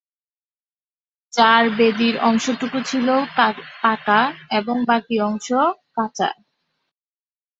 যার 1.33 1.65
বেদীর 1.77 2.15
অংশটুকু 2.21 2.77
ছিল 2.85 3.07
পাকা 3.81 4.21
এবং 4.51 4.75
বাকী 4.85 5.15
অংশ 5.21 5.47
কাঁচা। 5.95 6.29